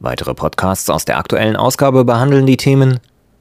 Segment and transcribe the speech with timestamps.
[0.00, 3.00] Weitere Podcasts aus der aktuellen Ausgabe behandeln die Themen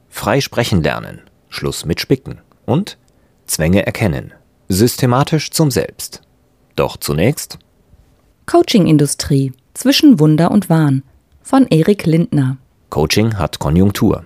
[0.09, 2.97] Frei sprechen lernen, Schluss mit Spicken und
[3.45, 4.33] Zwänge erkennen,
[4.67, 6.21] systematisch zum Selbst.
[6.75, 7.59] Doch zunächst
[8.47, 11.03] Coaching-Industrie zwischen Wunder und Wahn
[11.43, 12.57] von Erik Lindner.
[12.89, 14.25] Coaching hat Konjunktur.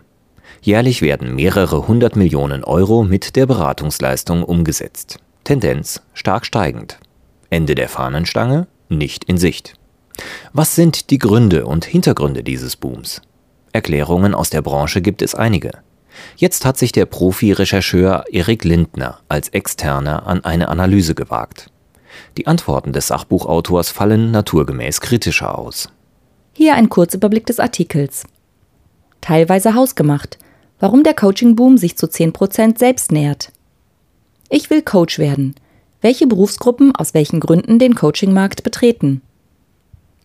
[0.62, 5.18] Jährlich werden mehrere hundert Millionen Euro mit der Beratungsleistung umgesetzt.
[5.44, 6.98] Tendenz stark steigend.
[7.50, 9.74] Ende der Fahnenstange nicht in Sicht.
[10.54, 13.22] Was sind die Gründe und Hintergründe dieses Booms?
[13.74, 15.72] Erklärungen aus der Branche gibt es einige.
[16.36, 21.72] Jetzt hat sich der Profi-Rechercheur Erik Lindner als Externer an eine Analyse gewagt.
[22.38, 25.90] Die Antworten des Sachbuchautors fallen naturgemäß kritischer aus.
[26.54, 28.26] Hier ein Kurzüberblick des Artikels.
[29.22, 30.38] Teilweise hausgemacht.
[30.80, 33.52] Warum der Coaching-Boom sich zu 10% selbst nähert.
[34.50, 35.56] Ich will Coach werden.
[36.02, 39.22] Welche Berufsgruppen aus welchen Gründen den Coaching-Markt betreten.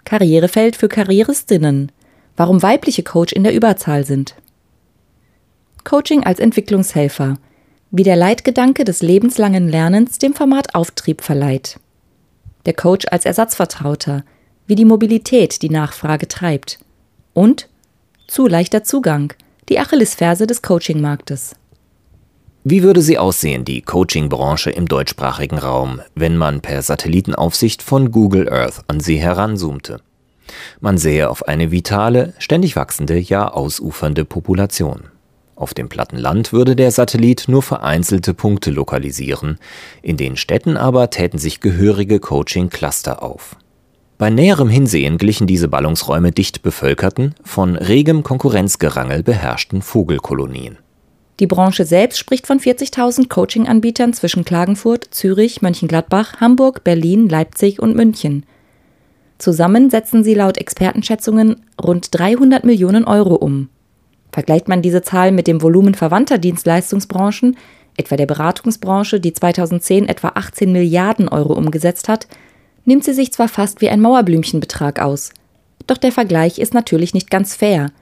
[0.07, 1.91] Karrierefeld für Karrieristinnen.
[2.37, 4.37] Warum weibliche Coach in der Überzahl sind.
[5.83, 7.39] Coaching als Entwicklungshelfer.
[7.91, 11.81] Wie der Leitgedanke des lebenslangen Lernens dem Format Auftrieb verleiht.
[12.67, 14.25] Der Coach als Ersatzvertrauter.
[14.69, 16.79] Wie die Mobilität die Nachfrage treibt.
[17.35, 17.69] Und
[18.29, 19.33] zu leichter Zugang.
[19.69, 21.57] Die Achillesferse des Coachingmarktes.
[22.69, 28.53] Wie würde sie aussehen, die Coaching-Branche im deutschsprachigen Raum, wenn man per Satellitenaufsicht von Google
[28.53, 30.01] Earth an sie heranzoomte?
[30.81, 35.05] Man sähe auf eine vitale, ständig wachsende, ja ausufernde Population.
[35.55, 39.59] Auf dem platten Land würde der Satellit nur vereinzelte Punkte lokalisieren,
[40.03, 43.55] in den Städten aber täten sich gehörige Coaching-Cluster auf.
[44.19, 50.79] Bei näherem Hinsehen glichen diese Ballungsräume dicht bevölkerten, von regem Konkurrenzgerangel beherrschten Vogelkolonien.
[51.39, 57.95] Die Branche selbst spricht von 40.000 Coaching-Anbietern zwischen Klagenfurt, Zürich, Mönchengladbach, Hamburg, Berlin, Leipzig und
[57.95, 58.47] München.
[59.37, 63.69] Zusammen setzen sie laut Expertenschätzungen rund 300 Millionen Euro um.
[64.33, 67.57] Vergleicht man diese Zahl mit dem Volumen verwandter Dienstleistungsbranchen,
[67.99, 72.27] etwa der Beratungsbranche, die 2010 etwa 18 Milliarden Euro umgesetzt hat,
[72.87, 75.31] nimmt sie sich zwar fast wie ein Mauerblümchenbetrag aus.
[75.87, 77.93] Doch der Vergleich ist natürlich nicht ganz fair–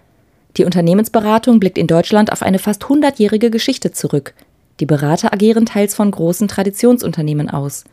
[0.57, 4.35] die Unternehmensberatung blickt in Deutschland auf eine fast hundertjährige Geschichte zurück.
[4.81, 7.85] Die Berater agieren teils von großen Traditionsunternehmen aus.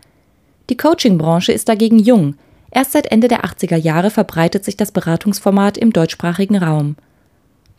[0.70, 2.36] Die Coaching-Branche ist dagegen jung.
[2.72, 6.96] Erst seit Ende der 80er Jahre verbreitet sich das Beratungsformat im deutschsprachigen Raum.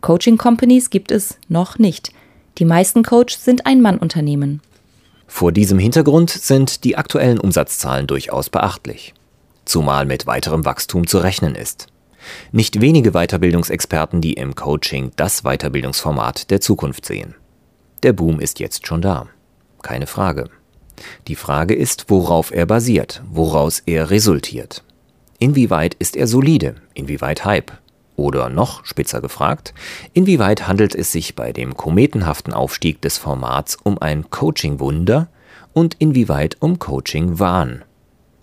[0.03, 2.13] Coaching-Companies gibt es noch nicht.
[2.59, 4.61] Die meisten Coaches sind Ein-Mann-Unternehmen.
[5.27, 9.15] Vor diesem Hintergrund sind die aktuellen Umsatzzahlen durchaus beachtlich.
[9.65, 11.87] Zumal mit weiterem Wachstum zu rechnen ist.
[12.53, 17.35] Nicht wenige Weiterbildungsexperten, die im Coaching das Weiterbildungsformat der Zukunft sehen.
[18.03, 19.29] Der Boom ist jetzt schon da.
[19.83, 20.51] Keine Frage.
[21.29, 24.85] Die Frage ist, worauf er basiert, woraus er resultiert.
[25.39, 27.73] Inwieweit ist er solide, inwieweit Hype?
[28.15, 29.75] Oder noch spitzer gefragt,
[30.13, 35.29] inwieweit handelt es sich bei dem kometenhaften Aufstieg des Formats um ein Coaching-Wunder
[35.73, 37.85] und inwieweit um Coaching-Wahn?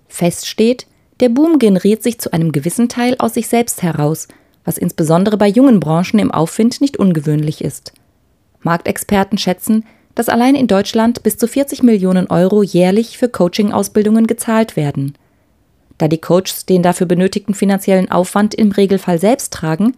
[0.07, 0.87] Fest steht,
[1.19, 4.27] der Boom generiert sich zu einem gewissen Teil aus sich selbst heraus,
[4.63, 7.93] was insbesondere bei jungen Branchen im Aufwind nicht ungewöhnlich ist.
[8.61, 9.85] Marktexperten schätzen,
[10.15, 15.13] dass allein in Deutschland bis zu 40 Millionen Euro jährlich für Coaching-Ausbildungen gezahlt werden.
[15.97, 19.95] Da die Coaches den dafür benötigten finanziellen Aufwand im Regelfall selbst tragen,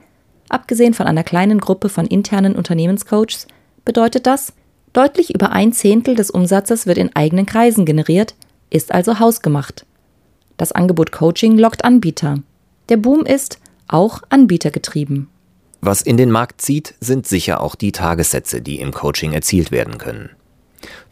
[0.50, 3.48] abgesehen von einer kleinen Gruppe von internen Unternehmenscoaches,
[3.86, 4.54] bedeutet das,
[4.94, 8.36] deutlich über ein Zehntel des Umsatzes wird in eigenen Kreisen generiert,
[8.70, 9.86] ist also hausgemacht.
[10.62, 12.38] Das Angebot Coaching lockt Anbieter.
[12.90, 15.28] Der Boom ist auch anbietergetrieben.
[15.82, 19.98] Was in den Markt zieht, sind sicher auch die Tagessätze, die im Coaching erzielt werden
[19.98, 20.30] können.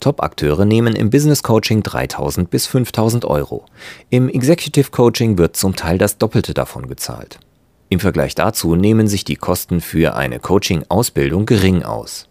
[0.02, 3.66] Top-Akteure nehmen im Business Coaching 3000 bis 5000 Euro.
[4.12, 7.40] Im Executive Coaching wird zum Teil das Doppelte davon gezahlt.
[7.90, 12.29] Im Vergleich dazu nehmen sich die Kosten für eine Coaching-Ausbildung gering aus.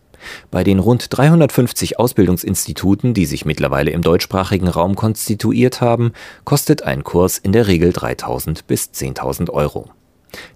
[0.51, 6.13] Bei den rund 350 Ausbildungsinstituten, die sich mittlerweile im deutschsprachigen Raum konstituiert haben,
[6.45, 9.91] kostet ein Kurs in der Regel 3.000 bis 10.000 Euro.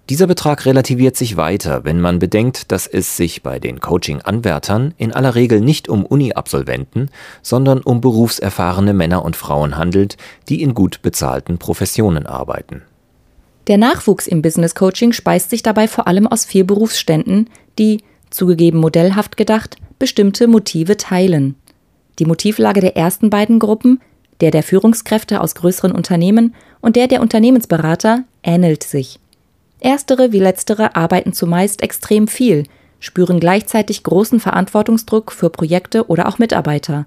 [0.09, 5.13] Dieser Betrag relativiert sich weiter, wenn man bedenkt, dass es sich bei den Coaching-Anwärtern in
[5.13, 7.09] aller Regel nicht um Uni-Absolventen,
[7.41, 10.17] sondern um berufserfahrene Männer und Frauen handelt,
[10.49, 12.83] die in gut bezahlten Professionen arbeiten.
[13.67, 17.49] Der Nachwuchs im Business Coaching speist sich dabei vor allem aus vier Berufsständen,
[17.79, 21.55] die, zugegeben modellhaft gedacht, bestimmte Motive teilen.
[22.19, 24.01] Die Motivlage der ersten beiden Gruppen,
[24.41, 29.19] der der Führungskräfte aus größeren Unternehmen und der der Unternehmensberater, ähnelt sich.
[29.79, 32.63] Erstere wie letztere arbeiten zumeist extrem viel,
[32.99, 37.05] spüren gleichzeitig großen Verantwortungsdruck für Projekte oder auch Mitarbeiter.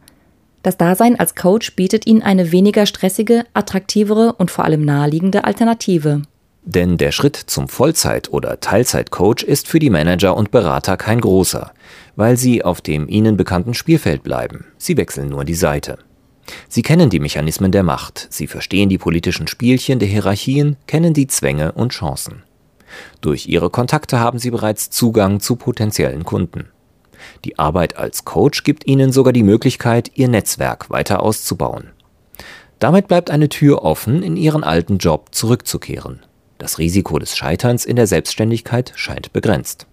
[0.63, 6.23] Das Dasein als Coach bietet ihnen eine weniger stressige, attraktivere und vor allem naheliegende Alternative.
[6.69, 11.71] Denn der Schritt zum Vollzeit- oder Teilzeitcoach ist für die Manager und Berater kein großer,
[12.17, 14.67] weil sie auf dem ihnen bekannten Spielfeld bleiben.
[14.77, 15.99] Sie wechseln nur die Seite.
[16.69, 21.29] Sie kennen die Mechanismen der Macht, sie verstehen die politischen Spielchen der Hierarchien, kennen die
[21.29, 22.43] Zwänge und Chancen.
[23.21, 26.67] Durch ihre Kontakte haben sie bereits Zugang zu potenziellen Kunden.
[27.45, 31.93] Die Arbeit als Coach gibt ihnen sogar die Möglichkeit, ihr Netzwerk weiter auszubauen.
[32.81, 36.26] Damit bleibt eine Tür offen, in ihren alten Job zurückzukehren.
[36.59, 39.87] Das Risiko des Scheiterns in der Selbstständigkeit scheint begrenzt.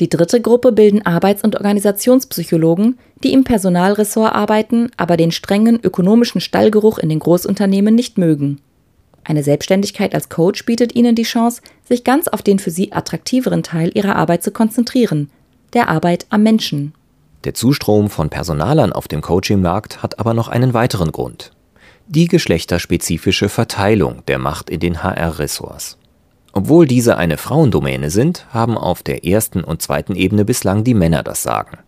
[0.00, 6.40] Die dritte Gruppe bilden Arbeits- und Organisationspsychologen, die im Personalressort arbeiten, aber den strengen ökonomischen
[6.40, 8.60] Stallgeruch in den Großunternehmen nicht mögen.
[9.24, 13.62] Eine Selbstständigkeit als Coach bietet ihnen die Chance, sich ganz auf den für sie attraktiveren
[13.62, 15.30] Teil ihrer Arbeit zu konzentrieren,
[15.74, 16.94] der Arbeit am Menschen.
[17.44, 21.52] Der Zustrom von Personalern auf dem Coachingmarkt hat aber noch einen weiteren Grund.
[22.08, 25.96] Die geschlechterspezifische Verteilung der Macht in den HR-Ressorts.
[26.52, 31.22] Obwohl diese eine Frauendomäne sind, haben auf der ersten und zweiten Ebene bislang die Männer
[31.22, 31.78] das Sagen.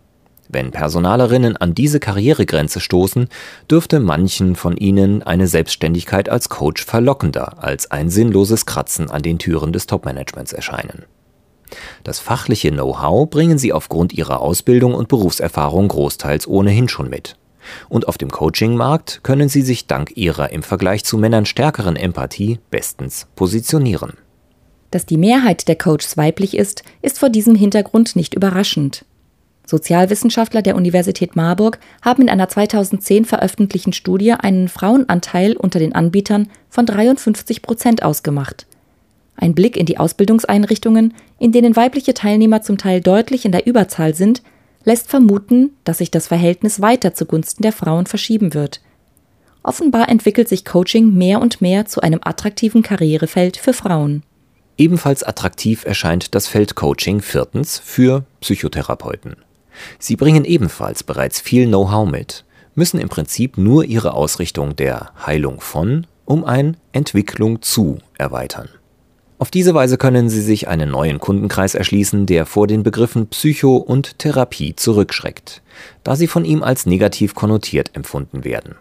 [0.49, 3.27] Wenn Personalerinnen an diese Karrieregrenze stoßen,
[3.69, 9.39] dürfte manchen von ihnen eine Selbstständigkeit als Coach verlockender als ein sinnloses Kratzen an den
[9.39, 11.05] Türen des Topmanagements erscheinen.
[12.03, 17.35] Das fachliche Know-how bringen sie aufgrund ihrer Ausbildung und Berufserfahrung großteils ohnehin schon mit.
[17.89, 22.59] Und auf dem Coaching-Markt können sie sich dank ihrer im Vergleich zu Männern stärkeren Empathie
[22.69, 24.13] bestens positionieren.
[24.93, 29.05] Dass die Mehrheit der Coaches weiblich ist, ist vor diesem Hintergrund nicht überraschend.
[29.65, 36.47] Sozialwissenschaftler der Universität Marburg haben in einer 2010 veröffentlichten Studie einen Frauenanteil unter den Anbietern
[36.69, 38.67] von 53 Prozent ausgemacht.
[39.35, 44.13] Ein Blick in die Ausbildungseinrichtungen, in denen weibliche Teilnehmer zum Teil deutlich in der Überzahl
[44.13, 44.43] sind,
[44.83, 48.79] lässt vermuten, dass sich das Verhältnis weiter zugunsten der Frauen verschieben wird.
[49.63, 54.21] Offenbar entwickelt sich Coaching mehr und mehr zu einem attraktiven Karrierefeld für Frauen.
[54.77, 59.35] Ebenfalls attraktiv erscheint das Feld Coaching viertens für Psychotherapeuten.
[59.99, 62.43] Sie bringen ebenfalls bereits viel Know-how mit,
[62.75, 68.69] müssen im Prinzip nur ihre Ausrichtung der Heilung von um ein Entwicklung zu erweitern.
[69.39, 73.75] Auf diese Weise können Sie sich einen neuen Kundenkreis erschließen, der vor den Begriffen Psycho
[73.75, 75.61] und Therapie zurückschreckt,
[76.03, 78.75] da sie von ihm als negativ konnotiert empfunden werden.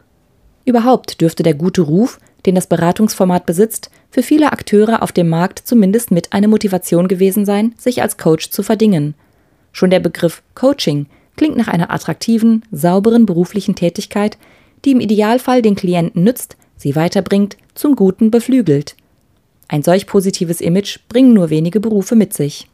[0.65, 5.61] Überhaupt dürfte der gute Ruf, den das Beratungsformat besitzt, für viele Akteure auf dem Markt
[5.61, 9.15] zumindest mit eine Motivation gewesen sein, sich als Coach zu verdingen.
[9.73, 11.07] Schon der Begriff Coaching
[11.37, 14.37] klingt nach einer attraktiven, sauberen beruflichen Tätigkeit,
[14.85, 18.97] die im Idealfall den Klienten nützt, sie weiterbringt, zum Guten beflügelt.
[19.69, 22.69] Ein solch positives Image bringen nur wenige Berufe mit sich.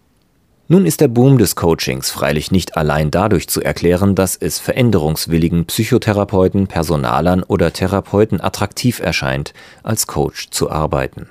[0.70, 5.64] Nun ist der Boom des Coachings freilich nicht allein dadurch zu erklären, dass es veränderungswilligen
[5.64, 11.26] Psychotherapeuten, Personalern oder Therapeuten attraktiv erscheint, als Coach zu arbeiten.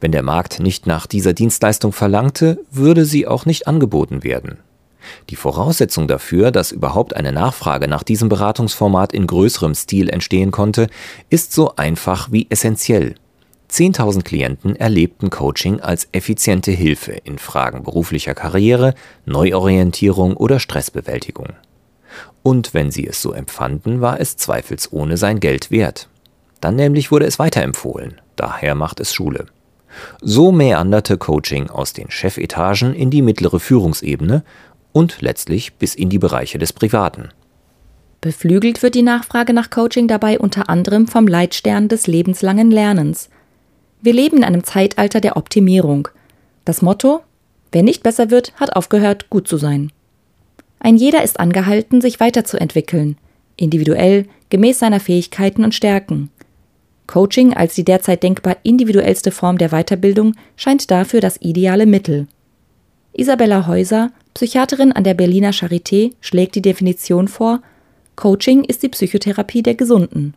[0.00, 4.56] Wenn der Markt nicht nach dieser Dienstleistung verlangte, würde sie auch nicht angeboten werden.
[5.28, 10.86] Die Voraussetzung dafür, dass überhaupt eine Nachfrage nach diesem Beratungsformat in größerem Stil entstehen konnte,
[11.28, 13.16] ist so einfach wie essentiell.
[13.70, 18.94] 10.000 Klienten erlebten Coaching als effiziente Hilfe in Fragen beruflicher Karriere,
[19.24, 21.48] Neuorientierung oder Stressbewältigung.
[22.42, 26.08] Und wenn sie es so empfanden, war es zweifelsohne sein Geld wert.
[26.60, 29.46] Dann nämlich wurde es weiterempfohlen, daher macht es Schule.
[30.20, 34.44] So meanderte Coaching aus den Chefetagen in die mittlere Führungsebene
[34.92, 37.30] und letztlich bis in die Bereiche des Privaten.
[38.20, 43.28] Beflügelt wird die Nachfrage nach Coaching dabei unter anderem vom Leitstern des lebenslangen Lernens,
[44.00, 46.08] wir leben in einem Zeitalter der Optimierung.
[46.64, 47.20] Das Motto
[47.72, 49.92] Wer nicht besser wird, hat aufgehört, gut zu sein.
[50.78, 53.18] Ein jeder ist angehalten, sich weiterzuentwickeln,
[53.56, 56.30] individuell, gemäß seiner Fähigkeiten und Stärken.
[57.06, 62.26] Coaching als die derzeit denkbar individuellste Form der Weiterbildung scheint dafür das ideale Mittel.
[63.12, 67.60] Isabella Häuser, Psychiaterin an der Berliner Charité, schlägt die Definition vor
[68.16, 70.34] Coaching ist die Psychotherapie der Gesunden.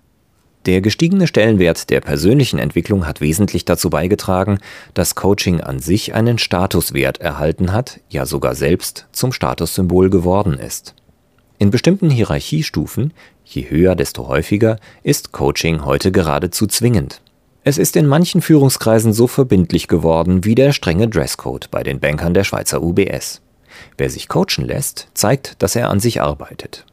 [0.70, 4.60] Der gestiegene Stellenwert der persönlichen Entwicklung hat wesentlich dazu beigetragen,
[4.94, 10.94] dass Coaching an sich einen Statuswert erhalten hat, ja sogar selbst zum Statussymbol geworden ist.
[11.58, 17.20] In bestimmten Hierarchiestufen, je höher, desto häufiger, ist Coaching heute geradezu zwingend.
[17.64, 22.36] Es ist in manchen Führungskreisen so verbindlich geworden wie der strenge Dresscode bei den Bankern
[22.36, 23.42] der Schweizer UBS.
[23.98, 26.86] Wer sich coachen lässt, zeigt, dass er an sich arbeitet.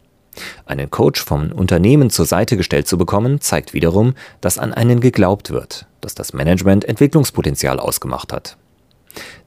[0.64, 5.50] Einen Coach vom Unternehmen zur Seite gestellt zu bekommen, zeigt wiederum, dass an einen geglaubt
[5.50, 8.56] wird, dass das Management Entwicklungspotenzial ausgemacht hat.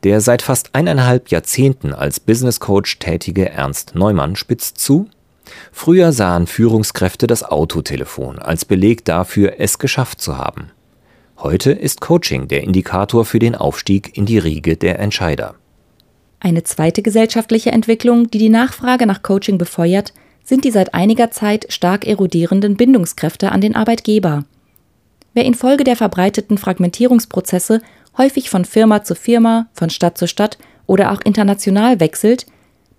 [0.04, 5.08] Der seit fast eineinhalb Jahrzehnten als Business Coach tätige Ernst Neumann spitzt zu,
[5.72, 10.72] Früher sahen Führungskräfte das Autotelefon als Beleg dafür, es geschafft zu haben.
[11.38, 15.56] Heute ist Coaching der Indikator für den Aufstieg in die Riege der Entscheider.
[16.40, 21.68] Eine zweite gesellschaftliche Entwicklung, die die Nachfrage nach Coaching befeuert, sind die seit einiger Zeit
[21.70, 24.46] stark erodierenden Bindungskräfte an den Arbeitgeber.
[25.34, 27.82] Wer infolge der verbreiteten Fragmentierungsprozesse
[28.18, 32.46] häufig von Firma zu Firma, von Stadt zu Stadt oder auch international wechselt,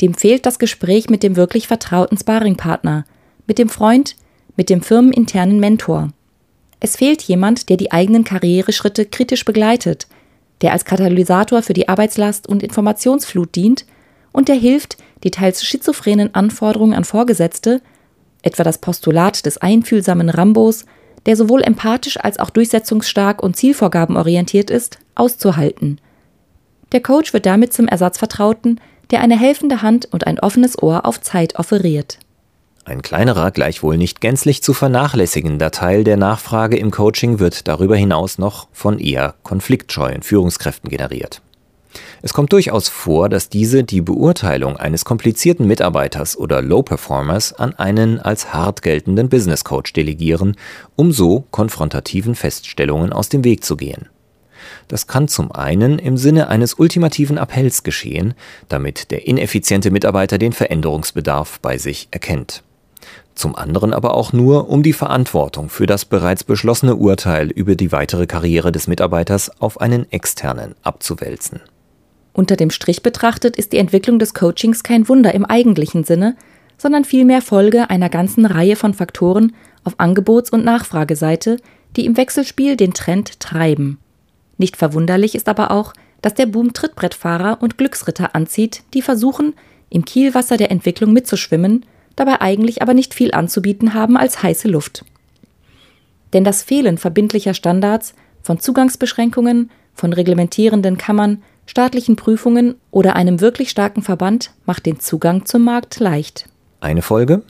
[0.00, 3.04] dem fehlt das Gespräch mit dem wirklich vertrauten Sparringpartner,
[3.46, 4.16] mit dem Freund,
[4.56, 6.10] mit dem firmeninternen Mentor.
[6.80, 10.06] Es fehlt jemand, der die eigenen Karriereschritte kritisch begleitet,
[10.62, 13.84] der als Katalysator für die Arbeitslast und Informationsflut dient
[14.32, 17.80] und der hilft, die teils schizophrenen Anforderungen an Vorgesetzte,
[18.42, 20.86] etwa das Postulat des einfühlsamen Rambos,
[21.26, 26.00] der sowohl empathisch als auch durchsetzungsstark und zielvorgabenorientiert ist, auszuhalten.
[26.92, 31.20] Der Coach wird damit zum Ersatzvertrauten, der eine helfende Hand und ein offenes Ohr auf
[31.20, 32.18] Zeit offeriert.
[32.84, 38.38] Ein kleinerer, gleichwohl nicht gänzlich zu vernachlässigender Teil der Nachfrage im Coaching wird darüber hinaus
[38.38, 41.42] noch von eher konfliktscheuen Führungskräften generiert.
[42.22, 48.20] Es kommt durchaus vor, dass diese die Beurteilung eines komplizierten Mitarbeiters oder Low-Performers an einen
[48.20, 50.56] als hart geltenden Business Coach delegieren,
[50.96, 54.08] um so konfrontativen Feststellungen aus dem Weg zu gehen.
[54.88, 58.34] Das kann zum einen im Sinne eines ultimativen Appells geschehen,
[58.68, 62.62] damit der ineffiziente Mitarbeiter den Veränderungsbedarf bei sich erkennt.
[63.34, 67.92] Zum anderen aber auch nur, um die Verantwortung für das bereits beschlossene Urteil über die
[67.92, 71.60] weitere Karriere des Mitarbeiters auf einen externen abzuwälzen.
[72.32, 76.36] Unter dem Strich betrachtet ist die Entwicklung des Coachings kein Wunder im eigentlichen Sinne,
[76.78, 79.52] sondern vielmehr Folge einer ganzen Reihe von Faktoren
[79.84, 81.58] auf Angebots- und Nachfrageseite,
[81.96, 83.98] die im Wechselspiel den Trend treiben.
[84.58, 89.54] Nicht verwunderlich ist aber auch, dass der Boom Trittbrettfahrer und Glücksritter anzieht, die versuchen,
[89.88, 91.84] im Kielwasser der Entwicklung mitzuschwimmen,
[92.14, 95.04] dabei eigentlich aber nicht viel anzubieten haben als heiße Luft.
[96.32, 103.70] Denn das Fehlen verbindlicher Standards, von Zugangsbeschränkungen, von reglementierenden Kammern, staatlichen Prüfungen oder einem wirklich
[103.70, 106.48] starken Verband macht den Zugang zum Markt leicht.
[106.80, 107.42] Eine Folge?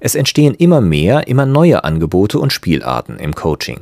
[0.00, 3.80] Es entstehen immer mehr, immer neue Angebote und Spielarten im Coaching.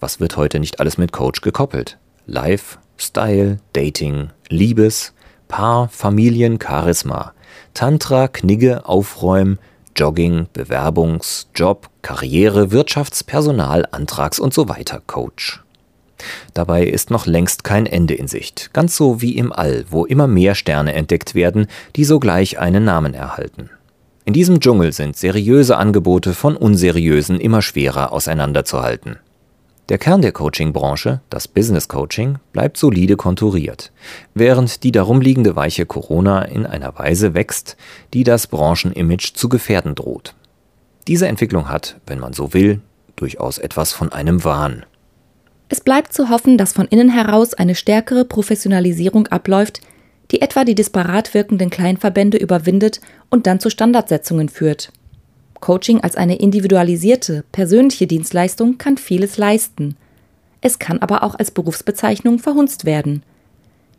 [0.00, 1.98] Was wird heute nicht alles mit Coach gekoppelt?
[2.26, 5.12] Life, Style, Dating, Liebes,
[5.48, 7.32] Paar, Familien, Charisma,
[7.74, 9.58] Tantra, Knigge, Aufräumen,
[9.96, 15.63] Jogging, Bewerbungs-, Job, Karriere, Wirtschafts-, Personal, Antrags und so weiter Coach.
[16.54, 20.26] Dabei ist noch längst kein Ende in Sicht, ganz so wie im All, wo immer
[20.26, 21.66] mehr Sterne entdeckt werden,
[21.96, 23.70] die sogleich einen Namen erhalten.
[24.24, 29.18] In diesem Dschungel sind seriöse Angebote von unseriösen immer schwerer auseinanderzuhalten.
[29.90, 33.92] Der Kern der Coaching-Branche, das Business Coaching, bleibt solide konturiert,
[34.32, 37.76] während die darum liegende weiche Corona in einer Weise wächst,
[38.14, 40.34] die das Branchenimage zu gefährden droht.
[41.06, 42.80] Diese Entwicklung hat, wenn man so will,
[43.16, 44.86] durchaus etwas von einem Wahn.
[45.74, 49.80] Es bleibt zu hoffen, dass von innen heraus eine stärkere Professionalisierung abläuft,
[50.30, 54.92] die etwa die disparat wirkenden Kleinverbände überwindet und dann zu Standardsetzungen führt.
[55.58, 59.96] Coaching als eine individualisierte, persönliche Dienstleistung kann vieles leisten.
[60.60, 63.24] Es kann aber auch als Berufsbezeichnung verhunzt werden.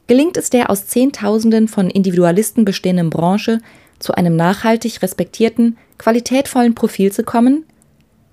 [0.08, 3.60] Gelingt es der aus Zehntausenden von Individualisten bestehenden Branche,
[4.00, 7.66] zu einem nachhaltig respektierten, qualitätvollen Profil zu kommen,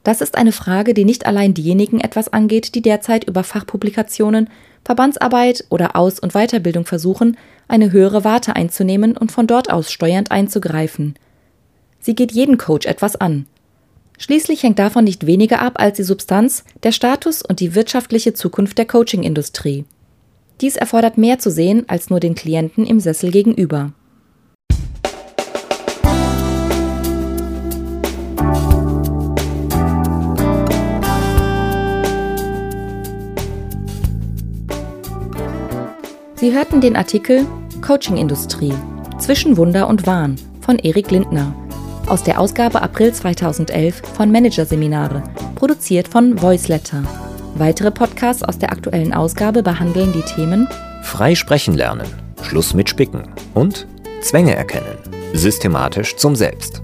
[0.02, 4.50] das ist eine Frage, die nicht allein diejenigen etwas angeht, die derzeit über Fachpublikationen,
[4.84, 7.36] Verbandsarbeit oder Aus- und Weiterbildung versuchen,
[7.68, 11.14] eine höhere Warte einzunehmen und von dort aus steuernd einzugreifen.
[12.00, 13.46] Sie geht jeden Coach etwas an.
[14.18, 18.78] Schließlich hängt davon nicht weniger ab als die Substanz, der Status und die wirtschaftliche Zukunft
[18.78, 19.84] der Coaching-Industrie.
[20.60, 23.92] Dies erfordert mehr zu sehen als nur den Klienten im Sessel gegenüber.
[36.42, 37.46] Sie hörten den Artikel
[37.82, 38.72] Coaching-Industrie
[39.20, 41.54] zwischen Wunder und Wahn von Erik Lindner
[42.08, 45.22] aus der Ausgabe April 2011 von Managerseminare,
[45.54, 47.04] produziert von Voiceletter.
[47.54, 50.66] Weitere Podcasts aus der aktuellen Ausgabe behandeln die Themen
[51.04, 52.08] Frei sprechen lernen,
[52.42, 53.22] Schluss mit Spicken
[53.54, 53.86] und
[54.20, 54.98] Zwänge erkennen,
[55.34, 56.82] systematisch zum Selbst.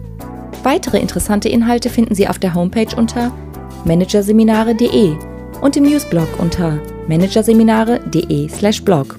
[0.63, 3.33] Weitere interessante Inhalte finden Sie auf der Homepage unter
[3.85, 5.17] managerseminare.de
[5.61, 9.19] und im Newsblog unter managerseminare.de/blog.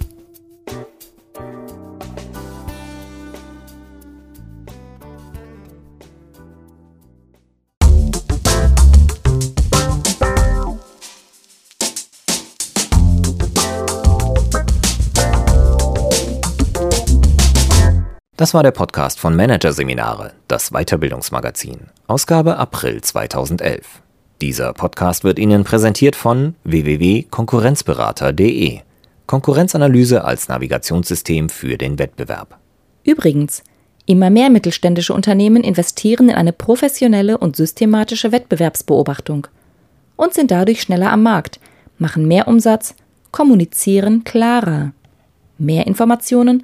[18.39, 24.01] Das war der Podcast von Managerseminare, das Weiterbildungsmagazin, Ausgabe April 2011.
[24.39, 28.79] Dieser Podcast wird Ihnen präsentiert von www.konkurrenzberater.de.
[29.27, 32.57] Konkurrenzanalyse als Navigationssystem für den Wettbewerb.
[33.03, 33.61] Übrigens,
[34.05, 39.47] immer mehr mittelständische Unternehmen investieren in eine professionelle und systematische Wettbewerbsbeobachtung
[40.15, 41.59] und sind dadurch schneller am Markt,
[41.97, 42.95] machen mehr Umsatz,
[43.31, 44.93] kommunizieren klarer.
[45.57, 46.63] Mehr Informationen,